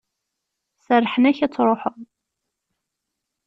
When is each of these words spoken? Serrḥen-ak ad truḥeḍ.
Serrḥen-ak 0.85 1.37
ad 1.45 1.51
truḥeḍ. 1.53 1.97